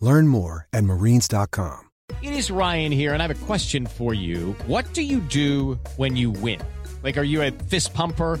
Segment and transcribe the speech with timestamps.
[0.00, 1.80] Learn more at marines.com.
[2.22, 4.52] It is Ryan here, and I have a question for you.
[4.66, 6.60] What do you do when you win?
[7.02, 8.40] Like, are you a fist pumper?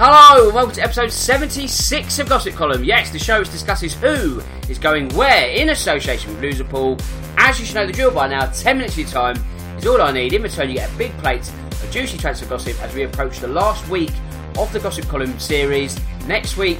[0.00, 2.84] Hello, and welcome to episode 76 of Gossip Column.
[2.84, 6.96] Yes, the show which discusses who is going where in association with Liverpool.
[7.36, 9.44] As you should know the drill by now, 10 minutes of your time
[9.76, 10.34] is all I need.
[10.34, 13.48] In return, you get a big plate of juicy transfer gossip as we approach the
[13.48, 14.12] last week
[14.56, 15.98] of the Gossip Column series.
[16.28, 16.78] Next week,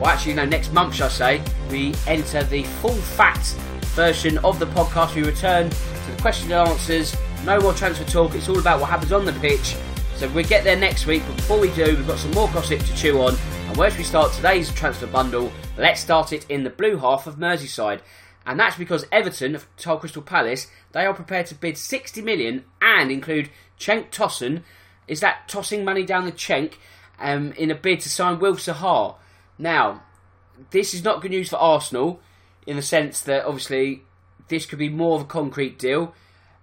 [0.00, 3.44] well, actually, no, next month, shall I say, we enter the full fat
[3.92, 5.14] version of the podcast.
[5.14, 7.14] We return to the question and answers.
[7.44, 8.34] No more transfer talk.
[8.34, 9.76] It's all about what happens on the pitch.
[10.16, 12.80] So we get there next week, but before we do, we've got some more gossip
[12.80, 13.36] to chew on.
[13.66, 15.52] And where should we start today's transfer bundle?
[15.76, 18.00] Let's start it in the blue half of Merseyside.
[18.46, 22.64] And that's because Everton of told Crystal Palace they are prepared to bid 60 million
[22.80, 24.62] and include Cenk Tosun.
[25.08, 26.74] Is that tossing money down the Cenk
[27.18, 29.16] um, in a bid to sign Wilf Zaha?
[29.58, 30.04] Now,
[30.70, 32.20] this is not good news for Arsenal
[32.68, 34.04] in the sense that obviously
[34.46, 36.14] this could be more of a concrete deal.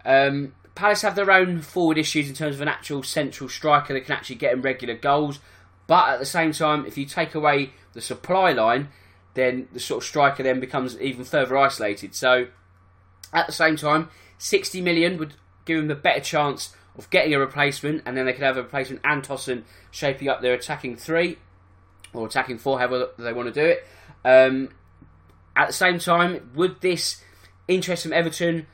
[0.06, 4.06] Um, Palace have their own forward issues in terms of an actual central striker that
[4.06, 5.40] can actually get in regular goals.
[5.88, 8.90] But at the same time, if you take away the supply line,
[9.34, 12.16] then the sort of striker then becomes even further isolated.
[12.16, 12.48] So
[13.34, 15.34] at the same time, 60 million would
[15.66, 18.64] give them the better chance of getting a replacement, and then they could have a
[18.64, 21.38] replacement and Tosun shaping up their attacking three
[22.14, 23.88] or attacking four, however they want to do it.
[24.26, 24.70] Um,
[25.56, 27.22] at the same time, would this
[27.68, 28.68] interest from Everton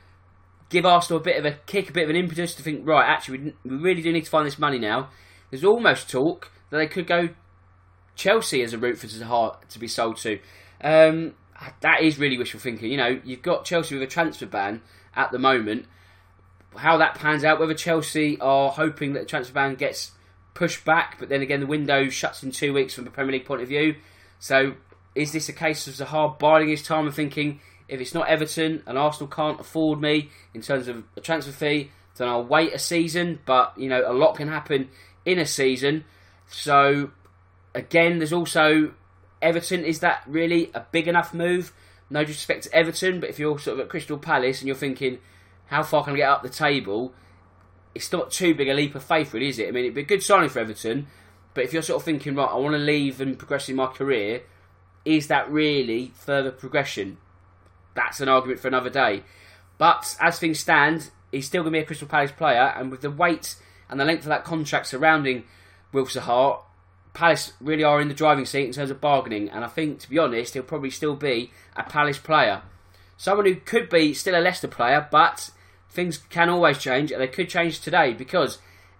[0.70, 3.08] give Arsenal a bit of a kick, a bit of an impetus to think, right,
[3.08, 5.10] actually, we, really do need to find this money now?
[5.50, 7.30] There's almost talk that they could go
[8.16, 10.40] Chelsea as a route for Zaha to be sold to.
[10.82, 11.36] Um,
[11.82, 12.92] that is really wishful thinking.
[12.92, 14.82] You know, you've got Chelsea with a transfer ban
[15.16, 15.86] at the moment.
[16.76, 20.12] How that pans out, whether Chelsea are hoping that the transfer ban gets
[20.54, 23.46] pushed back, but then again, the window shuts in two weeks from a Premier League
[23.46, 23.96] point of view.
[24.40, 24.76] So,
[25.16, 28.84] is this a case of Zaha biding his time and thinking, if it's not Everton
[28.86, 32.80] and Arsenal can't afford me in terms of a transfer fee, then I'll wait a
[32.80, 33.40] season.
[33.46, 34.90] But you know, a lot can happen
[35.26, 36.06] in a season.
[36.48, 37.12] So
[37.74, 38.94] again, there's also
[39.42, 39.84] Everton.
[39.84, 41.74] Is that really a big enough move?
[42.10, 45.20] No disrespect to Everton, but if you're sort of at Crystal Palace and you're thinking,
[45.68, 47.14] how far can I get up the table?
[47.94, 49.68] It's not too big a leap of faith, really, is it?
[49.68, 51.08] I mean, it'd be a good signing for Everton,
[51.54, 53.88] but if you're sort of thinking, right, I want to leave and progress in my
[53.88, 54.44] career,
[55.04, 57.18] is that really further progression?
[57.98, 59.24] That's an argument for another day.
[59.78, 63.02] But as things stand, he's still going to be a Crystal Palace player, and with
[63.02, 63.56] the weight
[63.90, 65.44] and the length of that contract surrounding
[65.92, 66.62] Wilf Zaha,
[67.14, 69.50] Palace really are in the driving seat in terms of bargaining.
[69.50, 72.62] And I think, to be honest, he'll probably still be a Palace player.
[73.18, 75.50] Someone who could be still a Leicester player, but
[75.90, 78.60] things can always change, and they could change today because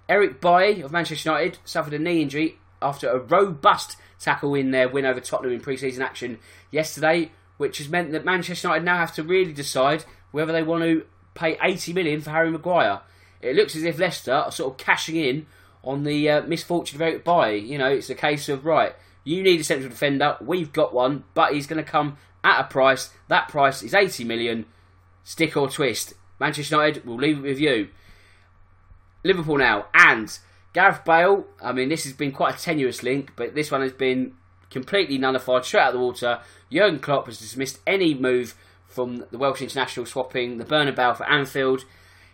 [0.10, 4.90] Eric Bailly of Manchester United suffered a knee injury after a robust tackle in their
[4.90, 6.40] win over Tottenham in pre-season action
[6.72, 10.84] yesterday which has meant that Manchester United now have to really decide whether they want
[10.84, 13.02] to pay 80 million for Harry Maguire.
[13.42, 15.46] It looks as if Leicester are sort of cashing in
[15.84, 17.60] on the uh, misfortune of Eric Bailly.
[17.60, 18.94] You know, it's a case of right,
[19.24, 22.64] you need a central defender, we've got one, but he's going to come at a
[22.64, 23.12] price.
[23.28, 24.66] That price is 80 million.
[25.24, 26.14] Stick or twist.
[26.40, 27.90] Manchester United will leave it with you.
[29.24, 30.38] Liverpool now and
[30.74, 31.46] Gareth Bale.
[31.62, 34.34] I mean, this has been quite a tenuous link, but this one has been
[34.70, 36.40] completely nullified, straight out of the water.
[36.72, 38.56] Jurgen Klopp has dismissed any move
[38.88, 41.86] from the Welsh international swapping the Bernabeu for Anfield.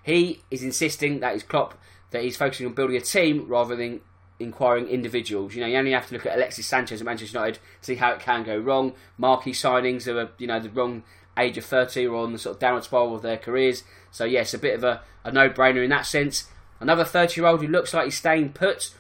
[0.04, 1.76] He is insisting that is Klopp
[2.12, 4.02] that he's focusing on building a team rather than
[4.40, 5.56] inquiring individuals.
[5.56, 7.96] You know, you only have to look at Alexis Sanchez at Manchester United to see
[7.96, 8.94] how it can go wrong.
[9.18, 11.04] Marquee signings are, you know, the wrong
[11.38, 13.84] age of 30 or on the sort of downward spiral of their careers.
[14.12, 16.50] So, yes, a bit of a, a no brainer in that sense.
[16.80, 18.94] Another 30 year old who looks like he's staying put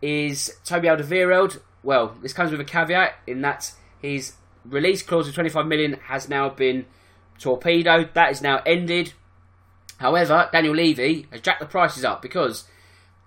[0.00, 1.60] is Toby Alderweireld.
[1.84, 4.32] Well, this comes with a caveat in that his
[4.64, 6.86] release clause of 25 million has now been
[7.38, 8.14] torpedoed.
[8.14, 9.12] That is now ended.
[9.98, 12.64] However, Daniel Levy has jacked the prices up because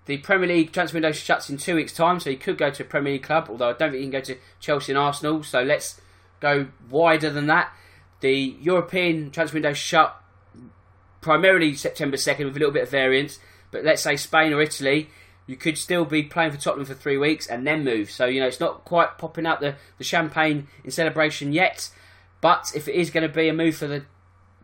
[0.06, 2.82] the Premier League transfer window shuts in two weeks' time, so he could go to
[2.82, 5.42] a Premier League club, although I don't think he can go to Chelsea and Arsenal,
[5.42, 6.00] so let's
[6.40, 7.72] go wider than that.
[8.20, 10.20] The European transfer window shut
[11.20, 13.38] primarily September 2nd with a little bit of variance,
[13.70, 15.10] but let's say Spain or Italy,
[15.48, 18.10] you could still be playing for Tottenham for three weeks and then move.
[18.10, 21.88] So, you know, it's not quite popping out the, the champagne in celebration yet,
[22.42, 24.04] but if it is going to be a move for the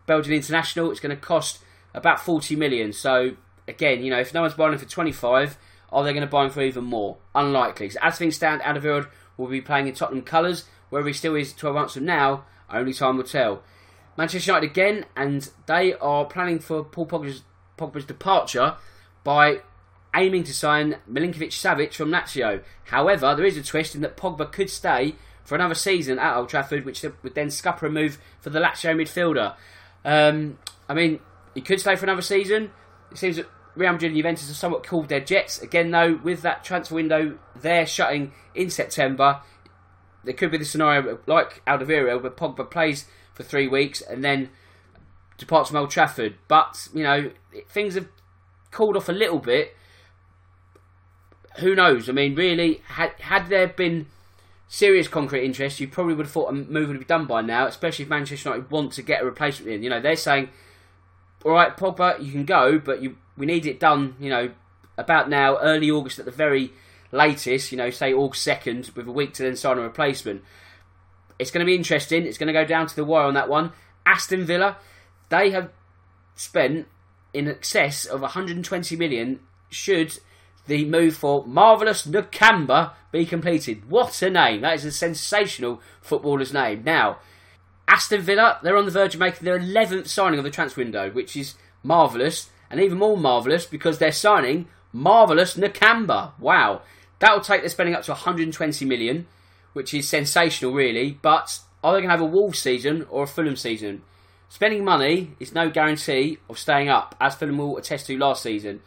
[0.07, 1.61] Belgian international, it's going to cost
[1.95, 2.93] about 40 million.
[2.93, 3.35] So,
[3.67, 5.57] again, you know, if no one's buying him for 25,
[5.91, 7.17] are they going to buy him for even more?
[7.35, 7.89] Unlikely.
[7.89, 9.09] So, as things stand, Alderweireld
[9.39, 10.65] will be playing in Tottenham colours.
[10.91, 13.63] Whether he still is 12 months from now, only time will tell.
[14.19, 17.43] Manchester United again, and they are planning for Paul Pogba's,
[17.79, 18.77] Pogba's departure
[19.25, 19.63] by
[20.15, 22.63] aiming to sign Milinkovic Savic from Lazio.
[22.85, 26.49] However, there is a twist in that Pogba could stay for another season at Old
[26.49, 29.55] Trafford, which would then scupper a move for the Lazio midfielder.
[30.05, 30.59] Um,
[30.89, 31.21] I mean,
[31.55, 32.71] he could stay for another season.
[33.11, 33.47] It seems that
[33.77, 35.61] Real Madrid and Juventus have somewhat cooled their jets.
[35.61, 39.41] Again, though, with that transfer window there shutting in September,
[40.23, 44.51] there could be the scenario like Alderweireld where Pogba plays for three weeks and then
[45.39, 46.37] departs from Old Trafford.
[46.49, 47.31] But, you know,
[47.69, 48.09] things have
[48.71, 49.77] cooled off a little bit.
[51.59, 52.09] Who knows?
[52.09, 54.07] I mean, really, had, had there been
[54.69, 57.67] serious concrete interest, you probably would have thought a move would be done by now,
[57.67, 59.83] especially if Manchester United want to get a replacement in.
[59.83, 60.49] You know, they're saying,
[61.45, 64.51] all right, Pogba, you can go, but you, we need it done, you know,
[64.97, 66.73] about now, early August at the very
[67.13, 70.43] latest, you know, say August 2nd, with a week to then sign a replacement.
[71.39, 72.27] It's going to be interesting.
[72.27, 73.73] It's going to go down to the wire on that one.
[74.07, 74.77] Aston Villa,
[75.29, 75.71] they have
[76.35, 76.87] spent
[77.33, 80.19] in excess of 120 million should
[80.67, 83.89] the move for Marvellous Nakamba be completed.
[83.89, 84.63] What a name!
[84.63, 86.83] That is a sensational footballer's name.
[86.85, 87.19] Now,
[87.87, 91.11] Aston Villa, they're on the verge of making their 11th signing of the transfer window,
[91.11, 96.33] which is marvellous, and even more marvellous because they're signing Marvellous Nakamba.
[96.39, 96.83] Wow.
[97.19, 99.27] That will take their spending up to 120 million,
[99.73, 101.19] which is sensational, really.
[101.21, 104.03] But are they going to have a Wolves season or a Fulham season?
[104.49, 108.81] Spending money is no guarantee of staying up, as Fulham will attest to last season.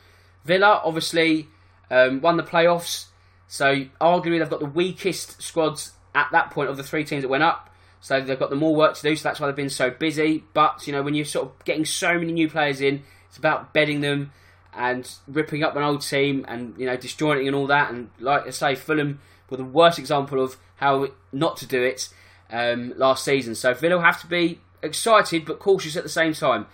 [0.45, 1.49] Villa, obviously,
[1.89, 3.05] um, won the playoffs,
[3.47, 7.29] so arguably they've got the weakest squads at that point of the three teams that
[7.29, 7.69] went up.
[7.99, 10.43] So they've got the more work to do, so that's why they've been so busy.
[10.53, 13.73] But you know, when you're sort of getting so many new players in, it's about
[13.73, 14.31] bedding them
[14.73, 17.91] and ripping up an old team and you know disjointing and all that.
[17.91, 19.19] And like I say, Fulham
[19.49, 22.09] were the worst example of how not to do it
[22.51, 23.55] um, last season.
[23.55, 26.67] So Villa will have to be excited but cautious at the same time.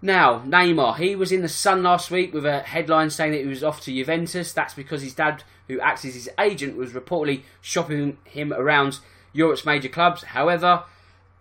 [0.00, 3.46] Now, Neymar, he was in the Sun last week with a headline saying that he
[3.46, 4.52] was off to Juventus.
[4.52, 9.00] That's because his dad, who acts as his agent, was reportedly shopping him around
[9.32, 10.22] Europe's major clubs.
[10.22, 10.84] However,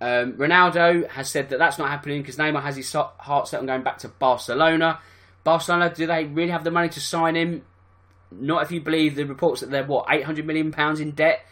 [0.02, 3.68] um, Ronaldo has said that that's not happening because Neymar has his heart set on
[3.68, 5.00] going back to Barcelona.
[5.44, 7.64] Barcelona, do they really have the money to sign him?
[8.32, 11.46] Not if you believe the reports that they're, what, £800 million in debt?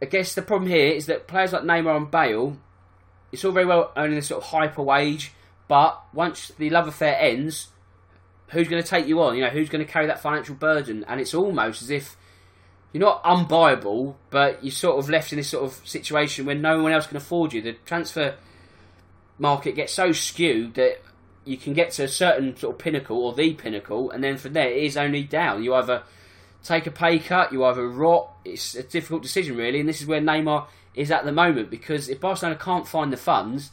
[0.00, 2.56] I guess the problem here is that players like Neymar and Bale,
[3.32, 5.32] it's all very well earning this sort of hyper wage
[5.72, 7.68] but once the love affair ends,
[8.48, 9.36] who's going to take you on?
[9.36, 11.02] You know, who's going to carry that financial burden?
[11.08, 12.14] And it's almost as if
[12.92, 16.82] you're not unbuyable, but you're sort of left in this sort of situation where no
[16.82, 17.62] one else can afford you.
[17.62, 18.34] The transfer
[19.38, 21.00] market gets so skewed that
[21.46, 24.52] you can get to a certain sort of pinnacle or the pinnacle, and then from
[24.52, 25.64] there it is only down.
[25.64, 26.02] You either
[26.62, 28.30] take a pay cut, you either rot.
[28.44, 32.10] It's a difficult decision, really, and this is where Neymar is at the moment because
[32.10, 33.70] if Barcelona can't find the funds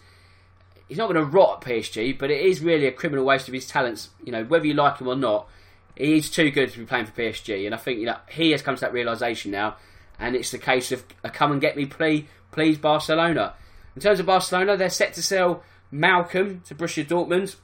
[0.89, 3.53] he's not going to rot at PSG, but it is really a criminal waste of
[3.53, 4.09] his talents.
[4.23, 5.47] You know, whether you like him or not,
[5.95, 7.65] he's too good to be playing for PSG.
[7.65, 9.77] And I think you know he has come to that realization now,
[10.19, 13.53] and it's the case of a come and get me plea, please Barcelona.
[13.95, 17.55] In terms of Barcelona, they're set to sell Malcom to Borussia Dortmund.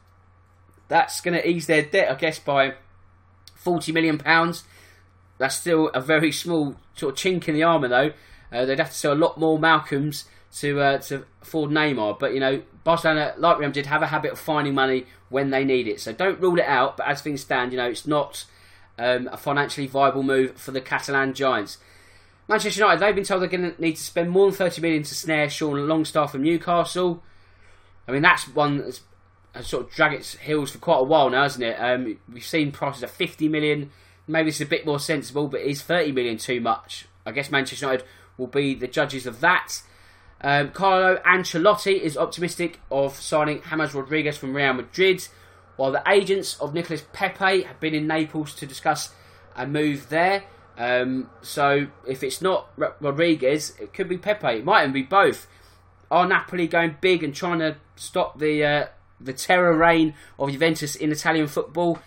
[0.87, 2.75] That's going to ease their debt, I guess, by
[3.55, 4.63] forty million pounds.
[5.39, 8.11] That's still a very small sort of chink in the armour, though.
[8.51, 10.25] Uh, they'd have to sell a lot more Malcoms
[10.59, 12.19] to uh, to afford Neymar.
[12.19, 15.63] But you know, Barcelona, like Real Madrid, have a habit of finding money when they
[15.63, 15.99] need it.
[15.99, 16.97] So don't rule it out.
[16.97, 18.45] But as things stand, you know, it's not
[18.97, 21.77] um, a financially viable move for the Catalan Giants.
[22.47, 25.03] Manchester United, they've been told they're going to need to spend more than 30 million
[25.03, 27.23] to snare Sean Longstaff from Newcastle.
[28.07, 29.01] I mean, that's one that's
[29.55, 31.75] has sort of dragged its heels for quite a while now, hasn't it?
[31.75, 33.89] Um, we've seen prices at 50 million.
[34.27, 37.07] Maybe it's a bit more sensible, but is 30 million too much?
[37.25, 38.05] I guess Manchester United
[38.37, 39.81] will be the judges of that.
[40.45, 45.27] Um, Carlo Ancelotti is optimistic of signing James Rodriguez from Real Madrid,
[45.75, 49.11] while the agents of Nicolas Pepe have been in Naples to discuss
[49.55, 50.43] a move there.
[50.77, 54.59] Um, so if it's not Rodriguez, it could be Pepe.
[54.59, 55.47] It might even be both.
[56.11, 58.85] Are Napoli going big and trying to stop the uh,
[59.19, 61.97] the terror reign of Juventus in Italian football?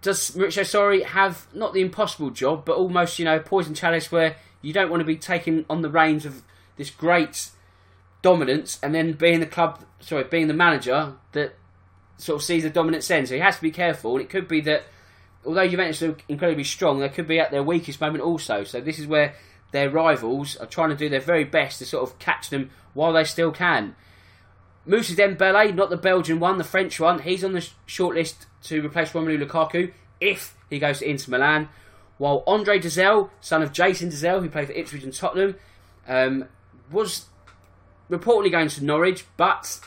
[0.00, 4.36] Does Maurizio Sarri have not the impossible job, but almost you know poison chalice where
[4.62, 6.44] you don't want to be taking on the reins of
[6.78, 7.50] this great
[8.22, 11.54] dominance and then being the club, sorry, being the manager that
[12.16, 13.28] sort of sees the dominance end.
[13.28, 14.84] So he has to be careful, and it could be that
[15.44, 18.64] although Juventus are incredibly strong, they could be at their weakest moment also.
[18.64, 19.34] So this is where
[19.72, 23.12] their rivals are trying to do their very best to sort of catch them while
[23.12, 23.94] they still can.
[24.86, 29.10] Moussa Dembele, not the Belgian one, the French one, he's on the shortlist to replace
[29.10, 31.68] Romelu Lukaku if he goes to Inter Milan.
[32.16, 35.56] While Andre Dozzell, son of Jason Dozzell, who played for Ipswich and Tottenham,
[36.08, 36.46] um,
[36.90, 37.26] was
[38.10, 39.80] reportedly going to Norwich, but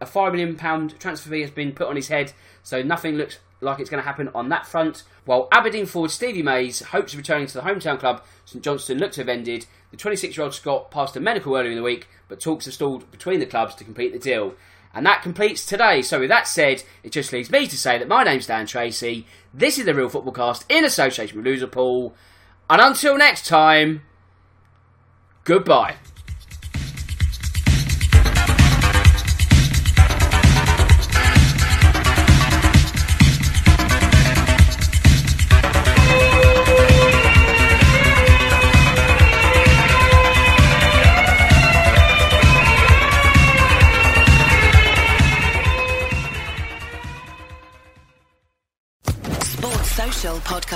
[0.00, 0.56] a £5 million
[0.98, 2.32] transfer fee has been put on his head,
[2.62, 5.02] so nothing looks like it's going to happen on that front.
[5.24, 9.16] While Aberdeen forward Stevie May's hopes of returning to the hometown club, St Johnstone looks
[9.16, 9.66] to have ended.
[9.90, 12.74] The 26 year old Scot passed a medical earlier in the week, but talks have
[12.74, 14.54] stalled between the clubs to complete the deal.
[14.94, 16.02] And that completes today.
[16.02, 19.26] So, with that said, it just leaves me to say that my name's Dan Tracy.
[19.52, 22.12] This is the Real Football Cast in association with Loserpool.
[22.70, 24.02] And until next time,
[25.44, 25.96] goodbye.